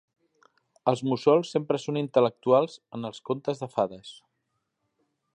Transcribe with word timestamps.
Els 0.91 1.01
mussols 1.09 1.51
sempre 1.55 1.79
són 1.83 1.99
intel·lectuals 2.01 2.77
en 2.99 3.11
els 3.11 3.21
contes 3.31 3.61
de 3.65 3.69
fades. 3.75 4.15